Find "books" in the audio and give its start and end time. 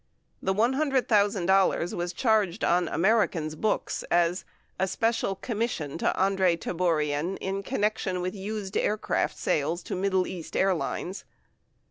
3.55-4.01